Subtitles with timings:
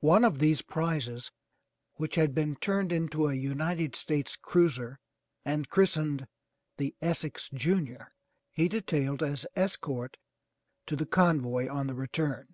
[0.00, 1.30] One of these prizes
[1.94, 4.98] which had been turned into a United States cruiser
[5.46, 6.28] and christened
[6.76, 8.12] The Essex Junior,
[8.50, 10.18] he detailed as escort
[10.84, 12.48] to the convoy on the return.